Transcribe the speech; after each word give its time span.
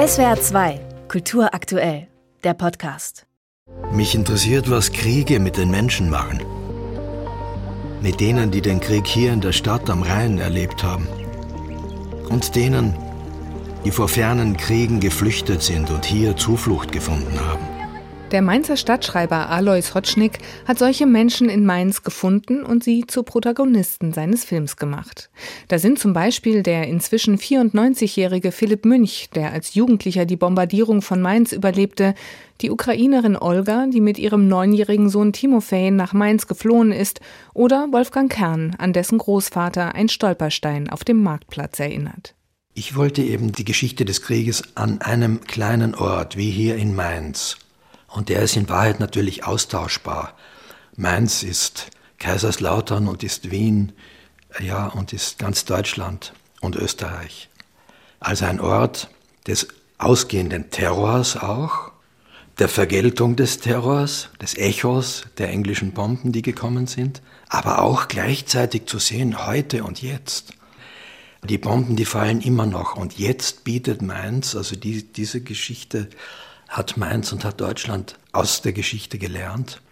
SWR 0.00 0.40
2, 0.40 0.80
Kultur 1.08 1.52
aktuell, 1.52 2.08
der 2.42 2.54
Podcast. 2.54 3.26
Mich 3.92 4.14
interessiert, 4.14 4.70
was 4.70 4.92
Kriege 4.92 5.38
mit 5.40 5.58
den 5.58 5.70
Menschen 5.70 6.08
machen. 6.08 6.40
Mit 8.00 8.18
denen, 8.18 8.50
die 8.50 8.62
den 8.62 8.80
Krieg 8.80 9.06
hier 9.06 9.30
in 9.30 9.42
der 9.42 9.52
Stadt 9.52 9.90
am 9.90 10.02
Rhein 10.02 10.38
erlebt 10.38 10.82
haben. 10.82 11.06
Und 12.30 12.56
denen, 12.56 12.96
die 13.84 13.90
vor 13.90 14.08
fernen 14.08 14.56
Kriegen 14.56 15.00
geflüchtet 15.00 15.60
sind 15.62 15.90
und 15.90 16.06
hier 16.06 16.34
Zuflucht 16.34 16.92
gefunden 16.92 17.38
haben. 17.38 17.69
Der 18.30 18.42
Mainzer 18.42 18.76
Stadtschreiber 18.76 19.50
Alois 19.50 19.92
Hotschnick 19.92 20.38
hat 20.64 20.78
solche 20.78 21.04
Menschen 21.04 21.48
in 21.48 21.66
Mainz 21.66 22.04
gefunden 22.04 22.62
und 22.62 22.84
sie 22.84 23.04
zu 23.04 23.24
Protagonisten 23.24 24.12
seines 24.12 24.44
Films 24.44 24.76
gemacht. 24.76 25.30
Da 25.66 25.80
sind 25.80 25.98
zum 25.98 26.12
Beispiel 26.12 26.62
der 26.62 26.86
inzwischen 26.86 27.38
94-jährige 27.38 28.52
Philipp 28.52 28.84
Münch, 28.84 29.30
der 29.34 29.52
als 29.52 29.74
Jugendlicher 29.74 30.26
die 30.26 30.36
Bombardierung 30.36 31.02
von 31.02 31.20
Mainz 31.20 31.50
überlebte, 31.50 32.14
die 32.60 32.70
Ukrainerin 32.70 33.36
Olga, 33.36 33.86
die 33.92 34.00
mit 34.00 34.16
ihrem 34.16 34.46
neunjährigen 34.46 35.08
Sohn 35.08 35.32
Timofey 35.32 35.90
nach 35.90 36.12
Mainz 36.12 36.46
geflohen 36.46 36.92
ist, 36.92 37.20
oder 37.52 37.88
Wolfgang 37.90 38.30
Kern, 38.30 38.76
an 38.78 38.92
dessen 38.92 39.18
Großvater 39.18 39.96
ein 39.96 40.08
Stolperstein 40.08 40.88
auf 40.88 41.02
dem 41.02 41.20
Marktplatz 41.20 41.80
erinnert. 41.80 42.36
Ich 42.74 42.94
wollte 42.94 43.22
eben 43.22 43.50
die 43.50 43.64
Geschichte 43.64 44.04
des 44.04 44.22
Krieges 44.22 44.76
an 44.76 45.00
einem 45.00 45.40
kleinen 45.40 45.96
Ort 45.96 46.36
wie 46.36 46.52
hier 46.52 46.76
in 46.76 46.94
Mainz 46.94 47.58
und 48.10 48.28
der 48.28 48.42
ist 48.42 48.56
in 48.56 48.68
Wahrheit 48.68 49.00
natürlich 49.00 49.44
austauschbar. 49.44 50.34
Mainz 50.96 51.42
ist 51.42 51.90
Kaiserslautern 52.18 53.08
und 53.08 53.22
ist 53.22 53.50
Wien, 53.50 53.92
ja, 54.60 54.86
und 54.88 55.12
ist 55.12 55.38
ganz 55.38 55.64
Deutschland 55.64 56.32
und 56.60 56.76
Österreich. 56.76 57.48
Also 58.18 58.44
ein 58.44 58.60
Ort 58.60 59.08
des 59.46 59.68
ausgehenden 59.98 60.70
Terrors 60.70 61.36
auch, 61.36 61.92
der 62.58 62.68
Vergeltung 62.68 63.36
des 63.36 63.60
Terrors, 63.60 64.28
des 64.40 64.54
Echos 64.56 65.24
der 65.38 65.48
englischen 65.48 65.92
Bomben, 65.92 66.32
die 66.32 66.42
gekommen 66.42 66.86
sind, 66.86 67.22
aber 67.48 67.80
auch 67.80 68.08
gleichzeitig 68.08 68.86
zu 68.86 68.98
sehen, 68.98 69.46
heute 69.46 69.82
und 69.84 70.02
jetzt. 70.02 70.52
Die 71.42 71.56
Bomben, 71.56 71.96
die 71.96 72.04
fallen 72.04 72.42
immer 72.42 72.66
noch 72.66 72.96
und 72.96 73.18
jetzt 73.18 73.64
bietet 73.64 74.02
Mainz, 74.02 74.54
also 74.54 74.76
die, 74.76 75.10
diese 75.10 75.40
Geschichte, 75.40 76.08
hat 76.70 76.96
Mainz 76.96 77.32
und 77.32 77.44
hat 77.44 77.60
Deutschland 77.60 78.16
aus 78.32 78.62
der 78.62 78.72
Geschichte 78.72 79.18
gelernt. 79.18 79.82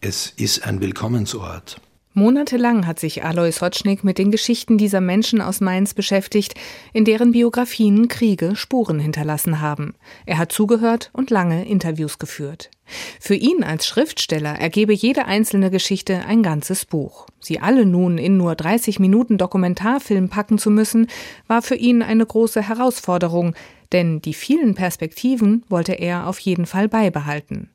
Es 0.00 0.26
ist 0.26 0.66
ein 0.66 0.80
Willkommensort. 0.80 1.80
Monatelang 2.16 2.86
hat 2.86 3.00
sich 3.00 3.24
Alois 3.24 3.60
Hotschnick 3.60 4.04
mit 4.04 4.18
den 4.18 4.30
Geschichten 4.30 4.78
dieser 4.78 5.00
Menschen 5.00 5.40
aus 5.40 5.60
Mainz 5.60 5.94
beschäftigt, 5.94 6.54
in 6.92 7.04
deren 7.04 7.32
Biografien 7.32 8.06
Kriege 8.06 8.54
Spuren 8.54 9.00
hinterlassen 9.00 9.60
haben. 9.60 9.96
Er 10.24 10.38
hat 10.38 10.52
zugehört 10.52 11.10
und 11.12 11.30
lange 11.30 11.66
Interviews 11.66 12.20
geführt. 12.20 12.70
Für 13.18 13.34
ihn 13.34 13.64
als 13.64 13.88
Schriftsteller 13.88 14.54
ergebe 14.54 14.92
jede 14.92 15.24
einzelne 15.24 15.72
Geschichte 15.72 16.24
ein 16.24 16.44
ganzes 16.44 16.84
Buch. 16.84 17.26
Sie 17.40 17.58
alle 17.58 17.84
nun 17.84 18.16
in 18.18 18.36
nur 18.36 18.54
30 18.54 19.00
Minuten 19.00 19.36
Dokumentarfilm 19.36 20.28
packen 20.28 20.58
zu 20.58 20.70
müssen, 20.70 21.08
war 21.48 21.62
für 21.62 21.74
ihn 21.74 22.00
eine 22.00 22.24
große 22.24 22.62
Herausforderung, 22.62 23.56
denn 23.90 24.22
die 24.22 24.34
vielen 24.34 24.76
Perspektiven 24.76 25.64
wollte 25.68 25.94
er 25.94 26.28
auf 26.28 26.38
jeden 26.38 26.66
Fall 26.66 26.88
beibehalten. 26.88 27.70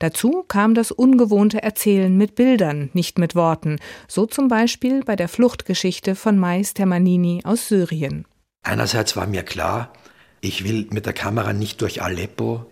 Dazu 0.00 0.44
kam 0.48 0.74
das 0.74 0.90
ungewohnte 0.90 1.62
Erzählen 1.62 2.16
mit 2.16 2.34
Bildern, 2.34 2.88
nicht 2.94 3.18
mit 3.18 3.34
Worten, 3.34 3.78
so 4.08 4.24
zum 4.24 4.48
Beispiel 4.48 5.04
bei 5.04 5.14
der 5.14 5.28
Fluchtgeschichte 5.28 6.16
von 6.16 6.38
Mais 6.38 6.72
Termanini 6.72 7.42
aus 7.44 7.68
Syrien. 7.68 8.24
Einerseits 8.62 9.14
war 9.14 9.26
mir 9.26 9.42
klar, 9.42 9.92
ich 10.40 10.64
will 10.64 10.86
mit 10.90 11.04
der 11.04 11.12
Kamera 11.12 11.52
nicht 11.52 11.82
durch 11.82 12.00
Aleppo. 12.00 12.64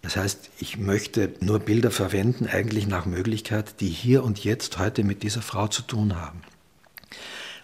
Das 0.00 0.16
heißt, 0.16 0.50
ich 0.58 0.78
möchte 0.78 1.34
nur 1.40 1.58
Bilder 1.58 1.90
verwenden, 1.90 2.46
eigentlich 2.46 2.86
nach 2.86 3.04
Möglichkeit, 3.04 3.80
die 3.80 3.88
hier 3.88 4.24
und 4.24 4.42
jetzt 4.42 4.78
heute 4.78 5.04
mit 5.04 5.22
dieser 5.22 5.42
Frau 5.42 5.68
zu 5.68 5.82
tun 5.82 6.16
haben. 6.16 6.40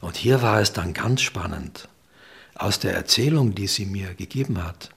Und 0.02 0.18
hier 0.18 0.42
war 0.42 0.60
es 0.60 0.74
dann 0.74 0.92
ganz 0.92 1.22
spannend, 1.22 1.88
aus 2.54 2.78
der 2.80 2.92
Erzählung, 2.92 3.54
die 3.54 3.66
sie 3.66 3.86
mir 3.86 4.12
gegeben 4.14 4.62
hat, 4.62 4.90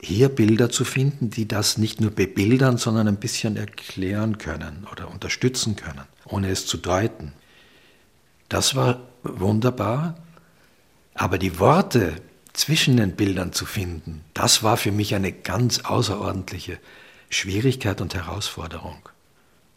hier 0.00 0.28
Bilder 0.28 0.70
zu 0.70 0.84
finden, 0.84 1.30
die 1.30 1.48
das 1.48 1.78
nicht 1.78 2.00
nur 2.00 2.10
bebildern, 2.10 2.76
sondern 2.78 3.08
ein 3.08 3.16
bisschen 3.16 3.56
erklären 3.56 4.38
können 4.38 4.86
oder 4.92 5.10
unterstützen 5.10 5.76
können, 5.76 6.04
ohne 6.24 6.50
es 6.50 6.66
zu 6.66 6.76
deuten. 6.76 7.32
Das 8.48 8.74
war 8.74 9.00
wunderbar, 9.22 10.16
aber 11.14 11.38
die 11.38 11.58
Worte 11.58 12.16
zwischen 12.52 12.96
den 12.96 13.16
Bildern 13.16 13.52
zu 13.52 13.66
finden, 13.66 14.22
das 14.34 14.62
war 14.62 14.76
für 14.76 14.92
mich 14.92 15.14
eine 15.14 15.32
ganz 15.32 15.80
außerordentliche 15.80 16.78
Schwierigkeit 17.28 18.00
und 18.00 18.14
Herausforderung. 18.14 19.08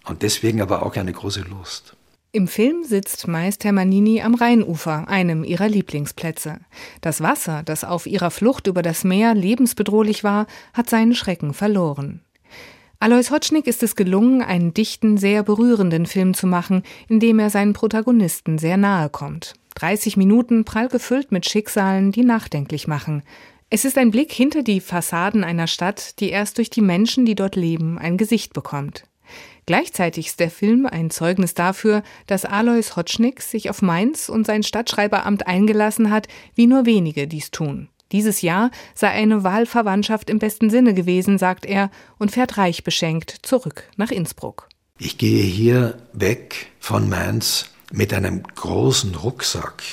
Und 0.05 0.21
deswegen 0.21 0.61
aber 0.61 0.83
auch 0.83 0.95
eine 0.95 1.11
große 1.11 1.41
Lust. 1.41 1.95
Im 2.31 2.47
Film 2.47 2.83
sitzt 2.83 3.27
meist 3.27 3.63
Hermanini 3.63 4.21
am 4.21 4.35
Rheinufer, 4.35 5.07
einem 5.07 5.43
ihrer 5.43 5.67
Lieblingsplätze. 5.67 6.59
Das 7.01 7.21
Wasser, 7.21 7.63
das 7.63 7.83
auf 7.83 8.05
ihrer 8.05 8.29
Flucht 8.29 8.67
über 8.67 8.83
das 8.83 9.03
Meer 9.03 9.33
lebensbedrohlich 9.33 10.23
war, 10.23 10.45
hat 10.75 10.91
seinen 10.91 11.15
Schrecken 11.15 11.55
verloren. 11.55 12.21
Alois 12.99 13.31
Hotschnick 13.31 13.65
ist 13.65 13.81
es 13.81 13.95
gelungen, 13.95 14.43
einen 14.43 14.75
dichten, 14.75 15.17
sehr 15.17 15.41
berührenden 15.41 16.05
Film 16.05 16.35
zu 16.35 16.45
machen, 16.45 16.83
in 17.07 17.19
dem 17.19 17.39
er 17.39 17.49
seinen 17.49 17.73
Protagonisten 17.73 18.59
sehr 18.59 18.77
nahe 18.77 19.09
kommt. 19.09 19.55
30 19.75 20.15
Minuten 20.15 20.65
prall 20.65 20.87
gefüllt 20.87 21.31
mit 21.31 21.49
Schicksalen, 21.49 22.11
die 22.11 22.23
nachdenklich 22.23 22.87
machen. 22.87 23.23
Es 23.71 23.85
ist 23.85 23.97
ein 23.97 24.11
Blick 24.11 24.31
hinter 24.31 24.61
die 24.61 24.81
Fassaden 24.81 25.43
einer 25.43 25.65
Stadt, 25.65 26.19
die 26.19 26.29
erst 26.29 26.59
durch 26.59 26.69
die 26.69 26.81
Menschen, 26.81 27.25
die 27.25 27.35
dort 27.35 27.55
leben, 27.55 27.97
ein 27.97 28.17
Gesicht 28.17 28.53
bekommt. 28.53 29.05
Gleichzeitig 29.69 30.25
ist 30.25 30.39
der 30.39 30.49
Film 30.49 30.87
ein 30.87 31.11
Zeugnis 31.11 31.53
dafür, 31.53 32.01
dass 32.25 32.43
Alois 32.43 32.95
Hotschnick 32.95 33.43
sich 33.43 33.69
auf 33.69 33.83
Mainz 33.83 34.27
und 34.27 34.47
sein 34.47 34.63
Stadtschreiberamt 34.63 35.45
eingelassen 35.45 36.09
hat, 36.09 36.27
wie 36.55 36.65
nur 36.65 36.87
wenige 36.87 37.27
dies 37.27 37.51
tun. 37.51 37.87
Dieses 38.11 38.41
Jahr 38.41 38.71
sei 38.95 39.09
eine 39.09 39.43
Wahlverwandtschaft 39.43 40.31
im 40.31 40.39
besten 40.39 40.71
Sinne 40.71 40.95
gewesen, 40.95 41.37
sagt 41.37 41.67
er, 41.67 41.91
und 42.17 42.31
fährt 42.31 42.57
reich 42.57 42.83
beschenkt 42.83 43.35
zurück 43.43 43.83
nach 43.95 44.09
Innsbruck. 44.09 44.69
Ich 44.97 45.19
gehe 45.19 45.43
hier 45.43 45.99
weg 46.13 46.71
von 46.79 47.07
Mainz 47.07 47.67
mit 47.91 48.11
einem 48.11 48.41
großen 48.41 49.13
Rucksack, 49.13 49.83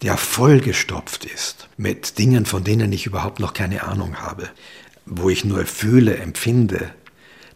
der 0.00 0.16
vollgestopft 0.16 1.26
ist 1.26 1.68
mit 1.76 2.18
Dingen, 2.18 2.46
von 2.46 2.64
denen 2.64 2.90
ich 2.92 3.04
überhaupt 3.04 3.40
noch 3.40 3.52
keine 3.52 3.82
Ahnung 3.82 4.16
habe, 4.22 4.48
wo 5.04 5.28
ich 5.28 5.44
nur 5.44 5.66
fühle, 5.66 6.16
empfinde, 6.16 6.94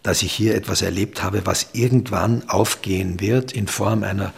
dass 0.03 0.23
ich 0.23 0.33
hier 0.33 0.55
etwas 0.55 0.83
erlebt 0.83 1.23
habe, 1.23 1.47
was 1.47 1.71
irgendwann 1.73 2.49
aufgehen 2.49 3.21
wird 3.21 3.53
in 3.53 3.67
Form 3.67 4.03
einer 4.03 4.33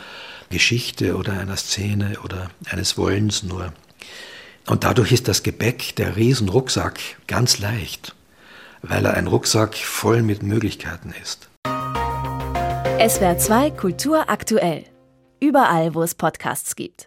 Geschichte 0.51 1.17
oder 1.17 1.33
einer 1.33 1.57
Szene 1.57 2.19
oder 2.25 2.51
eines 2.71 2.99
Wollens 2.99 3.43
nur. 3.43 3.73
Und 4.69 4.85
dadurch 4.85 5.13
ist 5.13 5.29
das 5.29 5.43
Gebäck, 5.43 5.97
der 5.97 6.17
Riesenrucksack, 6.17 7.01
ganz 7.27 7.59
leicht, 7.59 8.15
weil 8.83 9.05
er 9.07 9.15
ein 9.15 9.27
Rucksack 9.27 9.77
voll 9.77 10.23
mit 10.23 10.43
Möglichkeiten 10.43 11.13
ist. 11.23 11.49
SWR 13.09 13.39
2 13.39 13.71
Kultur 13.71 14.29
aktuell. 14.29 14.85
Überall, 15.41 15.95
wo 15.95 16.03
es 16.03 16.15
Podcasts 16.15 16.77
gibt. 16.77 17.01